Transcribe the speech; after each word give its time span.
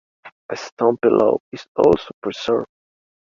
A 0.49 0.55
stone 0.57 0.97
pillow 0.97 1.39
is 1.51 1.67
also 1.75 2.09
preserved. 2.23 2.65